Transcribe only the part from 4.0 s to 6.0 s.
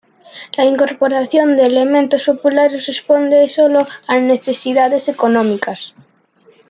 a necesidades económicas.